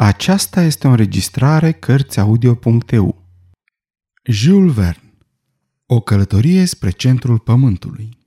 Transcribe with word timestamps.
Aceasta 0.00 0.62
este 0.62 0.86
o 0.86 0.90
înregistrare 0.90 1.72
Cărțiaudio.eu. 1.72 3.28
Jules 4.24 4.74
Verne 4.74 5.12
O 5.86 6.00
călătorie 6.00 6.64
spre 6.64 6.90
centrul 6.90 7.38
pământului 7.38 8.18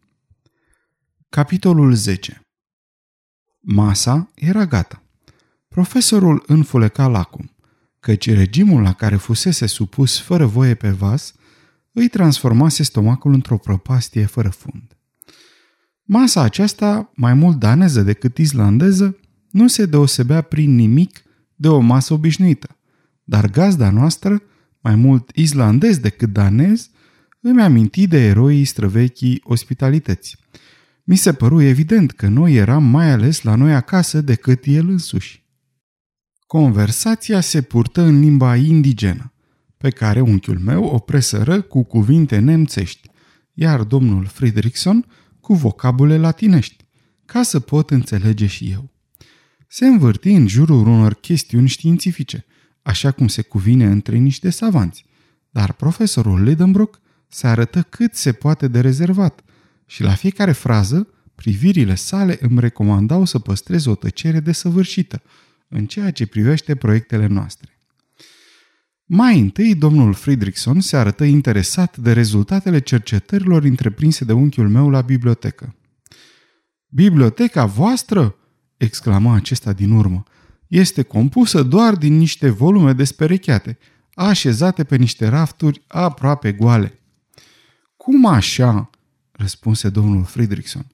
Capitolul 1.29 1.93
10 1.93 2.41
Masa 3.59 4.31
era 4.35 4.65
gata. 4.65 5.03
Profesorul 5.67 6.43
înfuleca 6.47 7.07
lacul, 7.07 7.55
căci 7.99 8.29
regimul 8.29 8.81
la 8.81 8.93
care 8.93 9.15
fusese 9.15 9.65
supus 9.65 10.19
fără 10.19 10.45
voie 10.45 10.75
pe 10.75 10.89
vas 10.89 11.33
îi 11.91 12.07
transformase 12.07 12.83
stomacul 12.83 13.33
într-o 13.33 13.57
propastie 13.57 14.25
fără 14.25 14.49
fund. 14.49 14.97
Masa 16.03 16.41
aceasta, 16.41 17.11
mai 17.15 17.33
mult 17.33 17.57
daneză 17.59 18.01
decât 18.01 18.37
islandeză, 18.37 19.17
nu 19.51 19.67
se 19.67 19.85
deosebea 19.85 20.41
prin 20.41 20.75
nimic 20.75 21.23
de 21.61 21.67
o 21.67 21.79
masă 21.79 22.13
obișnuită, 22.13 22.77
dar 23.23 23.49
gazda 23.49 23.89
noastră, 23.89 24.41
mai 24.79 24.95
mult 24.95 25.31
islandez 25.35 25.97
decât 25.97 26.29
danez, 26.29 26.89
îmi 27.41 27.61
aminti 27.61 28.07
de 28.07 28.25
eroii 28.25 28.65
străvechii 28.65 29.41
ospitalități. 29.43 30.37
Mi 31.03 31.15
se 31.15 31.33
păru 31.33 31.61
evident 31.61 32.11
că 32.11 32.27
noi 32.27 32.55
eram 32.55 32.83
mai 32.83 33.11
ales 33.11 33.41
la 33.41 33.55
noi 33.55 33.73
acasă 33.73 34.21
decât 34.21 34.63
el 34.65 34.89
însuși. 34.89 35.45
Conversația 36.47 37.41
se 37.41 37.61
purtă 37.61 38.01
în 38.01 38.19
limba 38.19 38.55
indigenă, 38.55 39.33
pe 39.77 39.89
care 39.89 40.21
unchiul 40.21 40.59
meu 40.59 40.83
o 40.83 40.97
presără 40.97 41.61
cu 41.61 41.83
cuvinte 41.83 42.39
nemțești, 42.39 43.09
iar 43.53 43.83
domnul 43.83 44.25
Friedrichson 44.25 45.05
cu 45.39 45.53
vocabule 45.53 46.17
latinești, 46.17 46.85
ca 47.25 47.43
să 47.43 47.59
pot 47.59 47.89
înțelege 47.89 48.45
și 48.45 48.71
eu 48.71 48.91
se 49.73 49.85
învârti 49.85 50.29
în 50.29 50.47
jurul 50.47 50.87
unor 50.87 51.13
chestiuni 51.13 51.67
științifice, 51.67 52.45
așa 52.81 53.11
cum 53.11 53.27
se 53.27 53.41
cuvine 53.41 53.85
între 53.85 54.17
niște 54.17 54.49
savanți. 54.49 55.05
Dar 55.49 55.73
profesorul 55.73 56.43
Lidenbrock 56.43 56.99
se 57.27 57.47
arătă 57.47 57.81
cât 57.81 58.15
se 58.15 58.31
poate 58.31 58.67
de 58.67 58.79
rezervat 58.79 59.43
și 59.85 60.03
la 60.03 60.13
fiecare 60.13 60.51
frază, 60.51 61.07
privirile 61.35 61.95
sale 61.95 62.37
îmi 62.41 62.59
recomandau 62.59 63.25
să 63.25 63.39
păstrez 63.39 63.85
o 63.85 63.95
tăcere 63.95 64.39
desăvârșită 64.39 65.21
în 65.67 65.85
ceea 65.85 66.11
ce 66.11 66.25
privește 66.25 66.75
proiectele 66.75 67.27
noastre. 67.27 67.77
Mai 69.05 69.39
întâi, 69.39 69.75
domnul 69.75 70.13
Friedrichson 70.13 70.81
se 70.81 70.97
arătă 70.97 71.23
interesat 71.23 71.97
de 71.97 72.13
rezultatele 72.13 72.79
cercetărilor 72.79 73.63
întreprinse 73.63 74.25
de 74.25 74.33
unchiul 74.33 74.69
meu 74.69 74.89
la 74.89 75.01
bibliotecă. 75.01 75.75
Biblioteca 76.87 77.65
voastră? 77.65 78.35
Exclama 78.83 79.35
acesta 79.35 79.73
din 79.73 79.91
urmă. 79.91 80.23
Este 80.67 81.01
compusă 81.01 81.63
doar 81.63 81.95
din 81.95 82.17
niște 82.17 82.49
volume 82.49 82.93
desperecheate, 82.93 83.77
așezate 84.13 84.83
pe 84.83 84.95
niște 84.95 85.27
rafturi 85.27 85.81
aproape 85.87 86.51
goale. 86.51 86.99
Cum 87.97 88.25
așa? 88.25 88.89
răspunse 89.31 89.89
domnul 89.89 90.23
Friedrichson. 90.23 90.85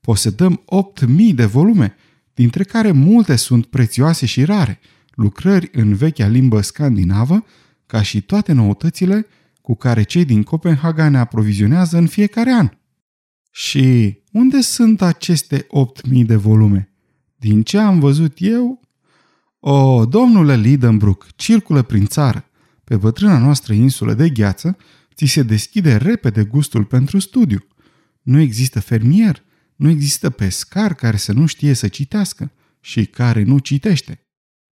Posedăm 0.00 0.62
8.000 1.04 1.34
de 1.34 1.44
volume, 1.44 1.94
dintre 2.34 2.64
care 2.64 2.90
multe 2.92 3.36
sunt 3.36 3.66
prețioase 3.66 4.26
și 4.26 4.44
rare, 4.44 4.80
lucrări 5.14 5.68
în 5.72 5.94
vechea 5.94 6.26
limbă 6.26 6.60
scandinavă, 6.60 7.44
ca 7.86 8.02
și 8.02 8.20
toate 8.20 8.52
noutățile 8.52 9.26
cu 9.60 9.74
care 9.74 10.02
cei 10.02 10.24
din 10.24 10.42
Copenhaga 10.42 11.08
ne 11.08 11.18
aprovizionează 11.18 11.96
în 11.96 12.06
fiecare 12.06 12.52
an. 12.52 12.68
Și 13.50 14.18
unde 14.32 14.60
sunt 14.60 15.02
aceste 15.02 15.66
8.000 16.10 16.26
de 16.26 16.36
volume? 16.36 16.95
Din 17.36 17.62
ce 17.62 17.78
am 17.78 18.00
văzut 18.00 18.34
eu, 18.36 18.80
o, 19.60 20.04
domnule 20.04 20.56
Lidenbrook, 20.56 21.26
circulă 21.36 21.82
prin 21.82 22.06
țară. 22.06 22.44
Pe 22.84 22.96
bătrâna 22.96 23.38
noastră 23.38 23.72
insulă 23.72 24.14
de 24.14 24.28
gheață, 24.28 24.76
ți 25.14 25.24
se 25.24 25.42
deschide 25.42 25.96
repede 25.96 26.44
gustul 26.44 26.84
pentru 26.84 27.18
studiu. 27.18 27.66
Nu 28.22 28.40
există 28.40 28.80
fermier, 28.80 29.42
nu 29.76 29.88
există 29.88 30.30
pescar 30.30 30.94
care 30.94 31.16
să 31.16 31.32
nu 31.32 31.46
știe 31.46 31.72
să 31.72 31.88
citească 31.88 32.52
și 32.80 33.04
care 33.06 33.42
nu 33.42 33.58
citește. 33.58 34.26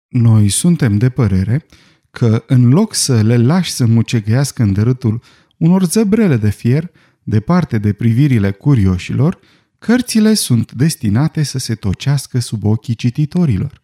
Noi 0.08 0.48
suntem 0.48 0.98
de 0.98 1.08
părere 1.08 1.66
că 2.10 2.44
în 2.46 2.68
loc 2.68 2.94
să 2.94 3.22
le 3.22 3.36
lași 3.36 3.70
să 3.70 3.86
mucegăiască 3.86 4.62
în 4.62 4.72
dărâtul 4.72 5.22
unor 5.56 5.84
zăbrele 5.84 6.36
de 6.36 6.50
fier, 6.50 6.90
departe 7.22 7.78
de 7.78 7.92
privirile 7.92 8.50
curioșilor, 8.50 9.38
Cărțile 9.84 10.34
sunt 10.34 10.72
destinate 10.72 11.42
să 11.42 11.58
se 11.58 11.74
tocească 11.74 12.38
sub 12.38 12.64
ochii 12.64 12.94
cititorilor, 12.94 13.82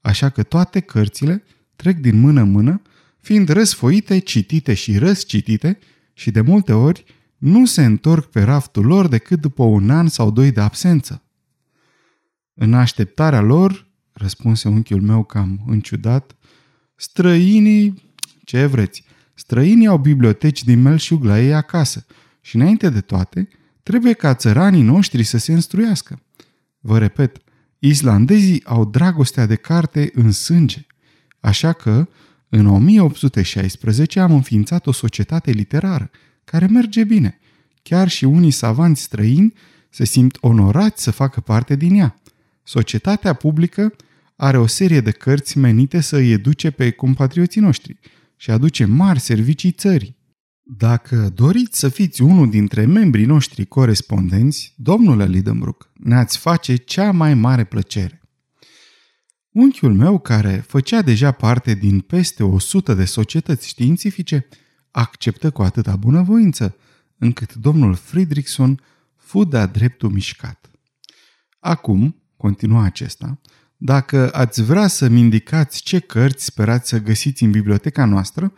așa 0.00 0.28
că 0.28 0.42
toate 0.42 0.80
cărțile 0.80 1.42
trec 1.76 1.96
din 1.96 2.20
mână 2.20 2.40
în 2.40 2.50
mână, 2.50 2.82
fiind 3.20 3.48
răsfoite, 3.48 4.18
citite 4.18 4.74
și 4.74 4.98
răscitite 4.98 5.78
și 6.12 6.30
de 6.30 6.40
multe 6.40 6.72
ori 6.72 7.04
nu 7.36 7.66
se 7.66 7.84
întorc 7.84 8.30
pe 8.30 8.42
raftul 8.42 8.84
lor 8.86 9.08
decât 9.08 9.40
după 9.40 9.62
un 9.62 9.90
an 9.90 10.08
sau 10.08 10.30
doi 10.30 10.52
de 10.52 10.60
absență. 10.60 11.22
În 12.54 12.74
așteptarea 12.74 13.40
lor, 13.40 13.86
răspunse 14.12 14.68
unchiul 14.68 15.02
meu 15.02 15.24
cam 15.24 15.64
înciudat, 15.66 16.36
străinii, 16.94 18.02
ce 18.44 18.66
vreți, 18.66 19.04
străinii 19.34 19.86
au 19.86 19.98
biblioteci 19.98 20.64
din 20.64 20.82
melșug 20.82 21.24
la 21.24 21.40
ei 21.40 21.54
acasă 21.54 22.06
și 22.40 22.56
înainte 22.56 22.88
de 22.88 23.00
toate, 23.00 23.48
Trebuie 23.86 24.12
ca 24.12 24.34
țăranii 24.34 24.82
noștri 24.82 25.22
să 25.22 25.38
se 25.38 25.52
instruiască. 25.52 26.22
Vă 26.80 26.98
repet, 26.98 27.36
islandezii 27.78 28.64
au 28.64 28.84
dragostea 28.84 29.46
de 29.46 29.54
carte 29.54 30.10
în 30.14 30.32
sânge. 30.32 30.86
Așa 31.40 31.72
că, 31.72 32.08
în 32.48 32.66
1816 32.66 34.20
am 34.20 34.32
înființat 34.32 34.86
o 34.86 34.92
societate 34.92 35.50
literară, 35.50 36.10
care 36.44 36.66
merge 36.66 37.04
bine. 37.04 37.38
Chiar 37.82 38.08
și 38.08 38.24
unii 38.24 38.50
savanți 38.50 39.02
străini 39.02 39.52
se 39.90 40.04
simt 40.04 40.38
onorați 40.40 41.02
să 41.02 41.10
facă 41.10 41.40
parte 41.40 41.76
din 41.76 41.94
ea. 41.94 42.20
Societatea 42.62 43.32
publică 43.32 43.92
are 44.36 44.58
o 44.58 44.66
serie 44.66 45.00
de 45.00 45.10
cărți 45.10 45.58
menite 45.58 46.00
să 46.00 46.16
îi 46.16 46.32
educe 46.32 46.70
pe 46.70 46.90
compatrioții 46.90 47.60
noștri 47.60 47.98
și 48.36 48.50
aduce 48.50 48.84
mari 48.84 49.20
servicii 49.20 49.72
țării. 49.72 50.16
Dacă 50.68 51.30
doriți 51.34 51.78
să 51.78 51.88
fiți 51.88 52.22
unul 52.22 52.50
dintre 52.50 52.86
membrii 52.86 53.24
noștri 53.24 53.66
corespondenți, 53.66 54.74
domnule 54.76 55.26
Lidenbrook, 55.26 55.90
ne-ați 55.92 56.38
face 56.38 56.76
cea 56.76 57.12
mai 57.12 57.34
mare 57.34 57.64
plăcere. 57.64 58.22
Unchiul 59.50 59.94
meu, 59.94 60.18
care 60.18 60.64
făcea 60.66 61.02
deja 61.02 61.30
parte 61.30 61.74
din 61.74 62.00
peste 62.00 62.42
100 62.42 62.94
de 62.94 63.04
societăți 63.04 63.68
științifice, 63.68 64.46
acceptă 64.90 65.50
cu 65.50 65.62
atâta 65.62 65.96
bunăvoință, 65.96 66.76
încât 67.18 67.54
domnul 67.54 67.94
Friedrichson 67.94 68.80
fu 69.16 69.44
de-a 69.44 69.66
dreptul 69.66 70.10
mișcat. 70.10 70.70
Acum, 71.58 72.22
continua 72.36 72.82
acesta, 72.82 73.40
dacă 73.76 74.30
ați 74.32 74.62
vrea 74.62 74.86
să-mi 74.86 75.20
indicați 75.20 75.82
ce 75.82 75.98
cărți 75.98 76.44
sperați 76.44 76.88
să 76.88 77.00
găsiți 77.00 77.42
în 77.42 77.50
biblioteca 77.50 78.04
noastră, 78.04 78.52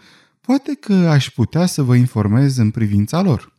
Poate 0.48 0.75
că 0.75 0.92
aș 0.92 1.31
putea 1.31 1.66
să 1.66 1.82
vă 1.82 1.94
informez 1.94 2.56
în 2.56 2.70
privința 2.70 3.20
lor. 3.20 3.53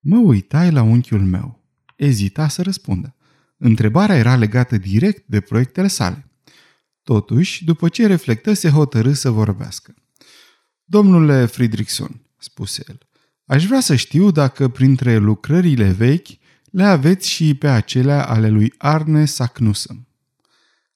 Mă 0.00 0.18
uitai 0.18 0.70
la 0.70 0.82
unchiul 0.82 1.20
meu. 1.20 1.62
Ezita 1.96 2.48
să 2.48 2.62
răspundă. 2.62 3.14
Întrebarea 3.56 4.16
era 4.16 4.36
legată 4.36 4.76
direct 4.76 5.24
de 5.26 5.40
proiectele 5.40 5.86
sale. 5.86 6.30
Totuși, 7.02 7.64
după 7.64 7.88
ce 7.88 8.06
reflectă, 8.06 8.52
se 8.52 8.68
hotărâ 8.68 9.12
să 9.12 9.30
vorbească. 9.30 9.94
Domnule 10.84 11.46
Friedrichson, 11.46 12.20
spuse 12.38 12.84
el, 12.88 12.98
aș 13.44 13.66
vrea 13.66 13.80
să 13.80 13.94
știu 13.94 14.30
dacă 14.30 14.68
printre 14.68 15.16
lucrările 15.16 15.90
vechi 15.90 16.28
le 16.70 16.84
aveți 16.84 17.28
și 17.28 17.54
pe 17.54 17.68
acelea 17.68 18.26
ale 18.26 18.48
lui 18.48 18.72
Arne 18.78 19.24
Saknussemm. 19.24 20.08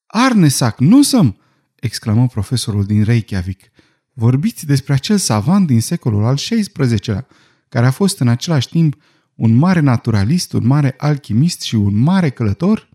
Arne 0.07 0.49
Saknussemm! 0.49 1.41
exclamă 1.75 2.27
profesorul 2.27 2.85
din 2.85 3.05
Reykjavik. 3.05 3.71
Vorbiți 4.19 4.67
despre 4.67 4.93
acel 4.93 5.17
savant 5.17 5.67
din 5.67 5.81
secolul 5.81 6.25
al 6.25 6.35
XVI-lea, 6.35 7.27
care 7.69 7.87
a 7.87 7.91
fost 7.91 8.19
în 8.19 8.29
același 8.29 8.69
timp 8.69 8.97
un 9.35 9.55
mare 9.55 9.81
naturalist, 9.81 10.53
un 10.53 10.67
mare 10.67 10.95
alchimist 10.97 11.61
și 11.61 11.75
un 11.75 11.97
mare 11.97 12.31
călător? 12.31 12.89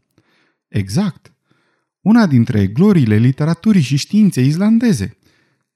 Exact. 0.68 1.34
Una 2.02 2.26
dintre 2.26 2.68
gloriile 2.68 3.16
literaturii 3.16 3.82
și 3.82 3.96
științei 3.96 4.48
islandeze. 4.48 5.18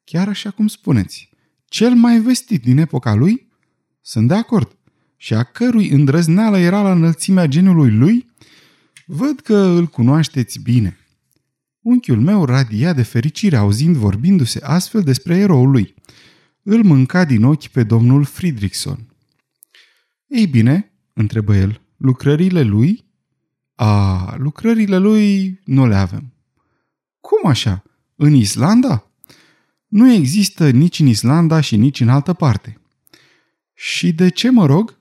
Chiar 0.03 0.27
așa 0.27 0.51
cum 0.51 0.67
spuneți. 0.67 1.29
Cel 1.65 1.93
mai 1.93 2.19
vestit 2.19 2.61
din 2.61 2.77
epoca 2.77 3.13
lui? 3.13 3.47
Sunt 4.01 4.27
de 4.27 4.33
acord. 4.33 4.77
Și 5.15 5.33
a 5.33 5.43
cărui 5.43 5.89
îndrăzneală 5.89 6.57
era 6.57 6.81
la 6.81 6.91
înălțimea 6.91 7.45
genului 7.45 7.91
lui? 7.91 8.31
Văd 9.05 9.39
că 9.39 9.57
îl 9.57 9.85
cunoașteți 9.85 10.59
bine. 10.59 10.97
Unchiul 11.87 12.19
meu 12.19 12.45
radia 12.45 12.93
de 12.93 13.03
fericire 13.03 13.55
auzind 13.55 13.95
vorbindu-se 13.95 14.59
astfel 14.63 15.01
despre 15.01 15.37
eroul 15.37 15.69
lui. 15.69 15.93
Îl 16.63 16.83
mânca 16.83 17.25
din 17.25 17.43
ochi 17.43 17.67
pe 17.67 17.83
domnul 17.83 18.23
Friedrichson. 18.23 19.15
Ei 20.27 20.47
bine, 20.47 20.91
întrebă 21.13 21.55
el, 21.55 21.81
lucrările 21.97 22.61
lui? 22.61 23.05
A, 23.75 24.35
lucrările 24.37 24.97
lui 24.97 25.59
nu 25.65 25.87
le 25.87 25.95
avem. 25.95 26.33
Cum 27.19 27.49
așa? 27.49 27.83
În 28.15 28.33
Islanda? 28.33 29.11
Nu 29.87 30.11
există 30.11 30.69
nici 30.69 30.99
în 30.99 31.07
Islanda 31.07 31.59
și 31.59 31.75
nici 31.75 31.99
în 31.99 32.09
altă 32.09 32.33
parte. 32.33 32.81
Și 33.73 34.13
de 34.13 34.29
ce 34.29 34.49
mă 34.49 34.65
rog? 34.65 34.97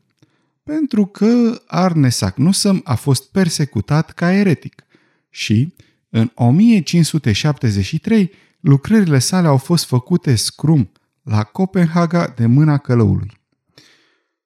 Pentru 0.62 1.06
că 1.06 1.62
Arne 1.66 2.08
Saknussemm 2.08 2.80
a 2.84 2.94
fost 2.94 3.30
persecutat 3.30 4.12
ca 4.12 4.32
eretic 4.32 4.82
și, 5.30 5.74
în 6.08 6.30
1573, 6.34 8.30
lucrările 8.60 9.18
sale 9.18 9.46
au 9.46 9.56
fost 9.56 9.84
făcute 9.84 10.34
scrum 10.34 10.92
la 11.22 11.42
Copenhaga 11.42 12.32
de 12.36 12.46
mâna 12.46 12.78
călăului. 12.78 13.32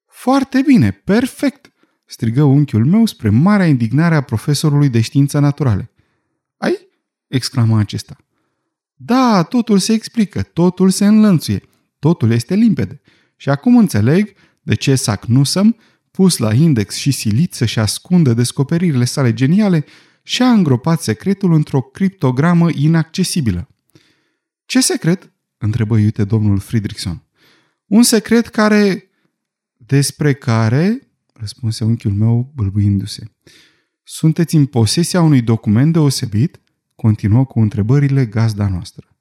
Foarte 0.06 0.62
bine, 0.66 0.90
perfect, 0.90 1.72
strigă 2.04 2.42
unchiul 2.42 2.84
meu 2.84 3.06
spre 3.06 3.28
marea 3.28 3.66
indignare 3.66 4.14
a 4.14 4.20
profesorului 4.20 4.88
de 4.88 5.00
știință 5.00 5.38
naturale. 5.38 5.90
Ai? 6.56 6.88
exclama 7.26 7.78
acesta. 7.78 8.16
Da, 8.94 9.42
totul 9.42 9.78
se 9.78 9.92
explică, 9.92 10.42
totul 10.42 10.90
se 10.90 11.06
înlănțuie, 11.06 11.62
totul 11.98 12.30
este 12.30 12.54
limpede. 12.54 13.00
Și 13.36 13.48
acum 13.48 13.76
înțeleg 13.76 14.32
de 14.62 14.74
ce 14.74 14.94
Sacnusăm, 14.94 15.76
pus 16.10 16.36
la 16.36 16.54
index 16.54 16.94
și 16.94 17.10
silit 17.10 17.54
să-și 17.54 17.78
ascundă 17.78 18.34
descoperirile 18.34 19.04
sale 19.04 19.34
geniale, 19.34 19.84
și-a 20.31 20.53
îngropat 20.53 21.03
secretul 21.03 21.53
într-o 21.53 21.81
criptogramă 21.81 22.71
inaccesibilă. 22.75 23.69
Ce 24.65 24.81
secret? 24.81 25.32
întrebă 25.59 25.99
iute 25.99 26.25
domnul 26.25 26.59
Friedrichson. 26.59 27.23
Un 27.87 28.03
secret 28.03 28.47
care... 28.47 29.11
Despre 29.77 30.35
care... 30.35 31.09
răspunse 31.32 31.85
unchiul 31.85 32.12
meu 32.12 32.53
bâlbâindu-se. 32.55 33.31
Sunteți 34.03 34.55
în 34.56 34.67
posesia 34.67 35.21
unui 35.21 35.43
document 35.43 35.93
deosebit? 35.93 36.61
Continuă 36.94 37.44
cu 37.44 37.61
întrebările 37.61 38.27
gazda 38.27 38.69
noastră. 38.69 39.17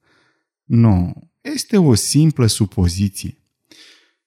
Nu, 0.63 1.13
este 1.41 1.77
o 1.77 1.93
simplă 1.93 2.45
supoziție. 2.45 3.37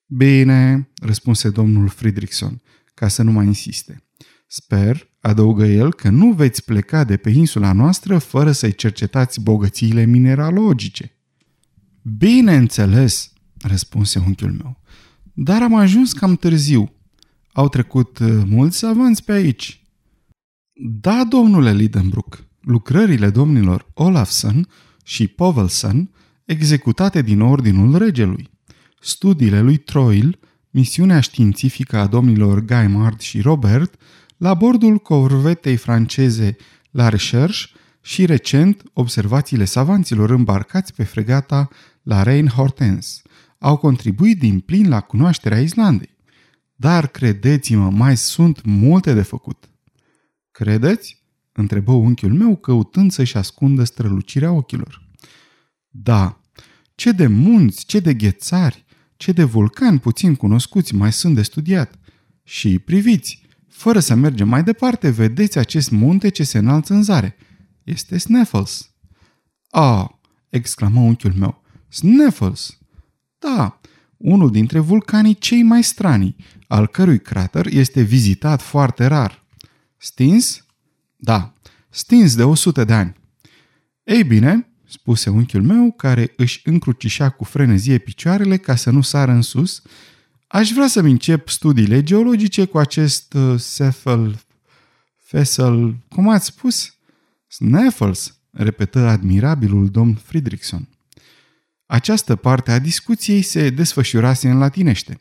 Bine, 0.07 0.91
răspunse 1.03 1.51
domnul 1.51 1.89
Friedrichson, 1.89 2.63
ca 2.95 3.09
să 3.09 3.23
nu 3.23 3.33
mai 3.33 3.47
insiste. 3.47 4.05
Sper, 4.47 5.12
adăugă 5.23 5.65
el, 5.65 5.93
că 5.93 6.11
nu 6.11 6.33
veți 6.33 6.65
pleca 6.65 7.05
de 7.05 7.17
pe 7.17 7.31
insula 7.31 7.73
noastră 7.73 8.19
fără 8.19 8.53
să-i 8.53 8.75
cercetați 8.75 9.41
bogățiile 9.41 10.05
mineralogice. 10.05 11.17
Bineînțeles, 12.03 13.33
răspunse 13.61 14.19
unchiul 14.19 14.53
meu, 14.53 14.81
dar 15.33 15.63
am 15.63 15.75
ajuns 15.75 16.13
cam 16.13 16.37
târziu. 16.37 16.93
Au 17.53 17.69
trecut 17.69 18.19
uh, 18.19 18.43
mulți 18.47 18.79
savanți 18.79 19.25
pe 19.25 19.33
aici. 19.33 19.83
Da, 21.01 21.25
domnule 21.29 21.73
Lidenbrook, 21.73 22.45
lucrările 22.61 23.31
domnilor 23.31 23.91
Olafson 23.95 24.69
și 25.05 25.27
Povelson, 25.27 26.11
executate 26.45 27.23
din 27.23 27.41
ordinul 27.41 27.99
regelui. 27.99 28.51
Studiile 29.01 29.61
lui 29.61 29.77
Troil, 29.77 30.39
misiunea 30.71 31.21
științifică 31.21 31.97
a 31.97 32.07
domnilor 32.07 32.61
Gaimard 32.61 33.21
și 33.21 33.41
Robert, 33.41 33.95
la 34.43 34.55
bordul 34.55 34.99
corvetei 34.99 35.77
franceze 35.77 36.57
La 36.91 37.09
Recherche 37.09 37.67
și 38.01 38.27
recent 38.27 38.83
observațiile 38.93 39.65
savanților 39.65 40.31
îmbarcați 40.31 40.95
pe 40.95 41.05
fregata 41.05 41.69
la 42.03 42.23
Reine 42.23 42.49
Hortense 42.49 43.23
au 43.59 43.77
contribuit 43.77 44.39
din 44.39 44.61
plin 44.61 44.89
la 44.89 45.01
cunoașterea 45.01 45.61
Islandei. 45.61 46.17
Dar 46.75 47.07
credeți-mă, 47.07 47.91
mai 47.91 48.17
sunt 48.17 48.65
multe 48.65 49.13
de 49.15 49.23
făcut. 49.23 49.71
Credeți? 50.51 51.25
întrebă 51.53 51.93
unchiul 51.93 52.33
meu 52.33 52.57
căutând 52.57 53.13
să-și 53.13 53.37
ascundă 53.37 53.85
strălucirea 53.85 54.53
ochilor. 54.53 55.09
Da, 55.89 56.41
ce 56.95 57.13
de 57.13 57.27
munți, 57.27 57.85
ce 57.85 58.01
de 58.01 58.15
ghețari, 58.15 58.85
ce 59.17 59.33
de 59.33 59.45
vulcani 59.45 59.99
puțin 59.99 60.35
cunoscuți 60.35 60.95
mai 60.95 61.13
sunt 61.13 61.35
de 61.35 61.43
studiat. 61.43 61.99
Și 62.43 62.79
priviți, 62.79 63.42
fără 63.83 64.01
să 64.01 64.15
mergem 64.15 64.49
mai 64.49 64.65
departe, 64.65 65.11
vedeți 65.11 65.59
acest 65.59 65.91
munte 65.91 66.29
ce 66.29 66.45
se 66.45 66.59
înalță 66.59 66.95
în 66.95 67.03
zare. 67.03 67.37
Este 67.85 68.19
Sneffels. 68.19 68.91
Ah, 69.71 70.05
exclamă 70.49 71.01
unchiul 71.01 71.33
meu. 71.33 71.63
Sneffels! 71.89 72.79
Da, 73.39 73.81
unul 74.17 74.51
dintre 74.51 74.79
vulcanii 74.79 75.35
cei 75.35 75.63
mai 75.63 75.83
strani, 75.83 76.37
al 76.69 76.87
cărui 76.87 77.21
crater 77.21 77.67
este 77.67 78.01
vizitat 78.01 78.63
foarte 78.63 79.07
rar. 79.07 79.45
Stins? 79.97 80.67
Da, 81.17 81.53
stins 81.89 82.37
de 82.37 82.45
100 82.45 82.85
de 82.85 82.93
ani. 82.93 83.15
Ei 84.05 84.25
bine, 84.25 84.73
spuse 84.89 85.31
unchiul 85.31 85.63
meu, 85.63 85.93
care 85.93 86.33
își 86.37 86.61
încrucișa 86.65 87.31
cu 87.31 87.45
frenezie 87.45 87.99
picioarele 87.99 88.57
ca 88.57 88.77
să 88.77 88.91
nu 88.91 89.01
sară 89.01 89.33
în 89.33 89.43
sus, 89.43 89.83
aș 90.53 90.71
vrea 90.71 90.87
să-mi 90.87 91.11
încep 91.11 91.49
studiile 91.49 92.03
geologice 92.03 92.65
cu 92.65 92.79
acest 92.79 93.33
uh, 93.33 93.59
Seffel, 93.59 94.41
Fessel, 95.19 95.97
cum 96.09 96.29
ați 96.29 96.47
spus? 96.47 96.95
Sneffels, 97.47 98.39
repetă 98.51 98.99
admirabilul 98.99 99.89
domn 99.89 100.15
Friedrichson. 100.15 100.89
Această 101.87 102.37
parte 102.37 102.73
a 102.73 102.79
discuției 102.79 103.43
se 103.43 103.71
desfășurase 103.71 104.51
în 104.51 104.59
latinește. 104.59 105.21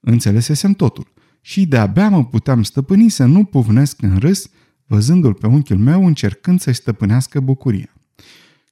Înțelesesem 0.00 0.72
totul 0.72 1.12
și 1.40 1.66
de-abia 1.66 2.08
mă 2.08 2.24
puteam 2.24 2.62
stăpâni 2.62 3.08
să 3.08 3.24
nu 3.24 3.44
puvnesc 3.44 4.02
în 4.02 4.18
râs, 4.18 4.50
văzându-l 4.86 5.34
pe 5.34 5.46
unchiul 5.46 5.78
meu 5.78 6.06
încercând 6.06 6.60
să-și 6.60 6.80
stăpânească 6.80 7.40
bucuria. 7.40 7.94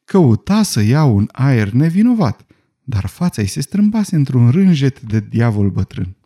Căuta 0.04 0.62
să 0.62 0.80
ia 0.80 1.04
un 1.04 1.28
aer 1.32 1.70
nevinovat, 1.70 2.46
dar 2.88 3.06
fața 3.06 3.42
îi 3.42 3.48
se 3.48 3.60
strâmbase 3.60 4.16
într-un 4.16 4.50
rânjet 4.50 5.00
de 5.00 5.20
diavol 5.20 5.70
bătrân. 5.70 6.16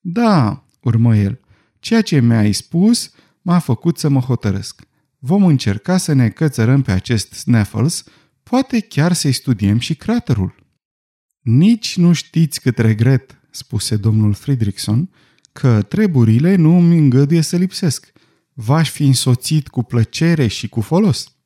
Da, 0.00 0.64
urmă 0.80 1.16
el, 1.16 1.40
ceea 1.78 2.02
ce 2.02 2.20
mi-ai 2.20 2.52
spus 2.52 3.12
m-a 3.42 3.58
făcut 3.58 3.98
să 3.98 4.08
mă 4.08 4.20
hotărăsc. 4.20 4.82
Vom 5.18 5.44
încerca 5.44 5.96
să 5.96 6.12
ne 6.12 6.28
cățărăm 6.28 6.82
pe 6.82 6.92
acest 6.92 7.32
Snaffles, 7.32 8.04
poate 8.42 8.80
chiar 8.80 9.12
să-i 9.12 9.32
studiem 9.32 9.78
și 9.78 9.94
craterul. 9.94 10.54
Nici 11.40 11.96
nu 11.96 12.12
știți 12.12 12.60
cât 12.60 12.78
regret, 12.78 13.40
spuse 13.50 13.96
domnul 13.96 14.32
Friedrichson, 14.32 15.10
că 15.52 15.82
treburile 15.82 16.54
nu 16.54 16.76
îmi 16.76 16.98
îngăduie 16.98 17.40
să 17.40 17.56
lipsesc. 17.56 18.12
V-aș 18.52 18.90
fi 18.90 19.06
însoțit 19.06 19.68
cu 19.68 19.82
plăcere 19.82 20.46
și 20.46 20.68
cu 20.68 20.80
folos. 20.80 21.36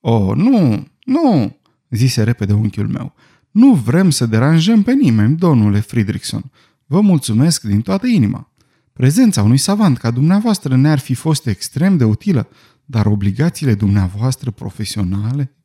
Oh, 0.00 0.36
nu, 0.36 0.86
nu, 1.04 1.60
zise 1.96 2.22
repede 2.22 2.52
unchiul 2.52 2.88
meu. 2.88 3.14
Nu 3.50 3.74
vrem 3.74 4.10
să 4.10 4.26
deranjăm 4.26 4.82
pe 4.82 4.92
nimeni, 4.92 5.36
domnule 5.36 5.80
Friedrichson. 5.80 6.50
Vă 6.86 7.00
mulțumesc 7.00 7.62
din 7.62 7.80
toată 7.80 8.06
inima. 8.06 8.52
Prezența 8.92 9.42
unui 9.42 9.56
savant 9.56 9.98
ca 9.98 10.10
dumneavoastră 10.10 10.76
ne-ar 10.76 10.98
fi 10.98 11.14
fost 11.14 11.46
extrem 11.46 11.96
de 11.96 12.04
utilă, 12.04 12.48
dar 12.84 13.06
obligațiile 13.06 13.74
dumneavoastră 13.74 14.50
profesionale? 14.50 15.56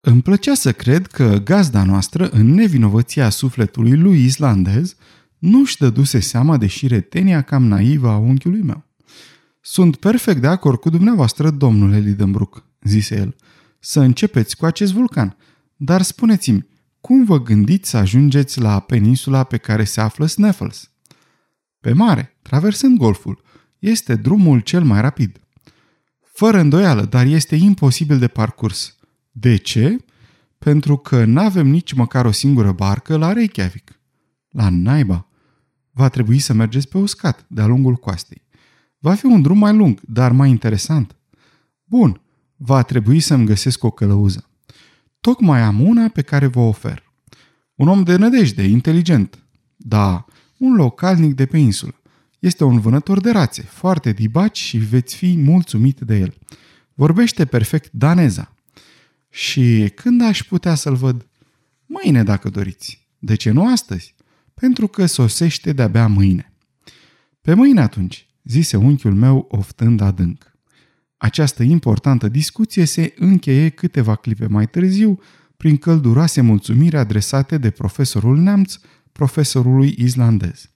Îmi 0.00 0.22
plăcea 0.22 0.54
să 0.54 0.72
cred 0.72 1.06
că 1.06 1.40
gazda 1.44 1.84
noastră, 1.84 2.28
în 2.28 2.46
nevinovăția 2.46 3.28
sufletului 3.28 3.96
lui 3.96 4.24
islandez, 4.24 4.96
nu-și 5.38 5.78
dăduse 5.78 6.20
seama 6.20 6.56
de 6.56 6.66
șiretenia 6.66 7.42
cam 7.42 7.64
naivă 7.64 8.08
a 8.08 8.16
unchiului 8.16 8.62
meu. 8.62 8.84
Sunt 9.60 9.96
perfect 9.96 10.40
de 10.40 10.46
acord 10.46 10.80
cu 10.80 10.90
dumneavoastră, 10.90 11.50
domnule 11.50 11.98
Lidenbrook, 11.98 12.64
zise 12.82 13.16
el, 13.16 13.36
să 13.84 14.00
începeți 14.00 14.56
cu 14.56 14.66
acest 14.66 14.92
vulcan. 14.92 15.36
Dar 15.76 16.02
spuneți-mi, 16.02 16.66
cum 17.00 17.24
vă 17.24 17.42
gândiți 17.42 17.90
să 17.90 17.96
ajungeți 17.96 18.60
la 18.60 18.80
peninsula 18.80 19.44
pe 19.44 19.56
care 19.56 19.84
se 19.84 20.00
află 20.00 20.26
Sneffels? 20.26 20.90
Pe 21.80 21.92
mare, 21.92 22.36
traversând 22.42 22.98
golful. 22.98 23.42
Este 23.78 24.14
drumul 24.14 24.60
cel 24.60 24.84
mai 24.84 25.00
rapid. 25.00 25.40
Fără 26.20 26.58
îndoială, 26.58 27.04
dar 27.04 27.26
este 27.26 27.56
imposibil 27.56 28.18
de 28.18 28.28
parcurs. 28.28 28.96
De 29.30 29.56
ce? 29.56 29.96
Pentru 30.58 30.96
că 30.96 31.24
nu 31.24 31.40
avem 31.40 31.66
nici 31.66 31.92
măcar 31.92 32.24
o 32.24 32.30
singură 32.30 32.72
barcă 32.72 33.16
la 33.16 33.32
Reykjavik. 33.32 34.00
La 34.48 34.68
naiba. 34.68 35.26
Va 35.90 36.08
trebui 36.08 36.38
să 36.38 36.52
mergeți 36.52 36.88
pe 36.88 36.98
uscat, 36.98 37.44
de-a 37.48 37.66
lungul 37.66 37.94
coastei. 37.94 38.42
Va 38.98 39.14
fi 39.14 39.26
un 39.26 39.42
drum 39.42 39.58
mai 39.58 39.76
lung, 39.76 40.00
dar 40.06 40.32
mai 40.32 40.50
interesant. 40.50 41.16
Bun, 41.84 42.23
va 42.56 42.82
trebui 42.82 43.20
să-mi 43.20 43.46
găsesc 43.46 43.84
o 43.84 43.90
călăuză. 43.90 44.48
Tocmai 45.20 45.60
am 45.60 45.80
una 45.80 46.08
pe 46.08 46.22
care 46.22 46.46
vă 46.46 46.60
ofer. 46.60 47.12
Un 47.74 47.88
om 47.88 48.02
de 48.02 48.16
nădejde, 48.16 48.62
inteligent. 48.62 49.38
Da, 49.76 50.24
un 50.58 50.74
localnic 50.74 51.34
de 51.34 51.46
pe 51.46 51.58
insulă. 51.58 51.94
Este 52.38 52.64
un 52.64 52.80
vânător 52.80 53.20
de 53.20 53.30
rațe, 53.30 53.62
foarte 53.62 54.12
dibaci 54.12 54.58
și 54.58 54.78
veți 54.78 55.16
fi 55.16 55.36
mulțumit 55.36 56.00
de 56.00 56.16
el. 56.18 56.34
Vorbește 56.94 57.44
perfect 57.44 57.92
daneza. 57.92 58.54
Și 59.30 59.92
când 59.94 60.22
aș 60.22 60.42
putea 60.42 60.74
să-l 60.74 60.94
văd? 60.94 61.26
Mâine, 61.86 62.22
dacă 62.22 62.48
doriți. 62.48 63.08
De 63.18 63.34
ce 63.34 63.50
nu 63.50 63.70
astăzi? 63.72 64.14
Pentru 64.54 64.86
că 64.86 65.06
sosește 65.06 65.72
de-abia 65.72 66.06
mâine. 66.06 66.52
Pe 67.40 67.54
mâine 67.54 67.80
atunci, 67.80 68.26
zise 68.42 68.76
unchiul 68.76 69.14
meu 69.14 69.46
oftând 69.50 70.00
adânc. 70.00 70.53
Această 71.24 71.62
importantă 71.62 72.28
discuție 72.28 72.84
se 72.84 73.14
încheie 73.16 73.68
câteva 73.68 74.14
clipe 74.14 74.46
mai 74.46 74.66
târziu 74.66 75.18
prin 75.56 75.76
călduroase 75.76 76.40
mulțumiri 76.40 76.96
adresate 76.96 77.58
de 77.58 77.70
profesorul 77.70 78.38
neamț 78.38 78.74
profesorului 79.12 79.94
islandez. 79.98 80.70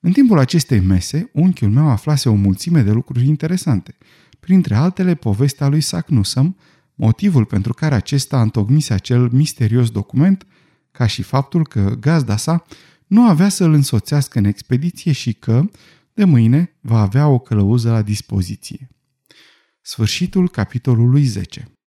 În 0.00 0.12
timpul 0.12 0.38
acestei 0.38 0.80
mese, 0.80 1.30
unchiul 1.32 1.70
meu 1.70 1.88
aflase 1.88 2.28
o 2.28 2.34
mulțime 2.34 2.82
de 2.82 2.90
lucruri 2.90 3.26
interesante, 3.26 3.96
printre 4.40 4.74
altele 4.74 5.14
povestea 5.14 5.68
lui 5.68 5.80
Sacnusăm, 5.80 6.56
motivul 6.94 7.44
pentru 7.44 7.72
care 7.74 7.94
acesta 7.94 8.42
întocmise 8.42 8.92
acel 8.92 9.28
misterios 9.32 9.90
document, 9.90 10.46
ca 10.90 11.06
și 11.06 11.22
faptul 11.22 11.66
că 11.66 11.96
gazda 12.00 12.36
sa 12.36 12.64
nu 13.06 13.22
avea 13.22 13.48
să-l 13.48 13.72
însoțească 13.72 14.38
în 14.38 14.44
expediție 14.44 15.12
și 15.12 15.32
că, 15.32 15.62
de 16.14 16.24
mâine, 16.24 16.76
va 16.80 17.00
avea 17.00 17.28
o 17.28 17.38
călăuză 17.38 17.90
la 17.90 18.02
dispoziție. 18.02 18.88
Sfârșitul 19.88 20.48
capitolului 20.48 21.24
10 21.24 21.68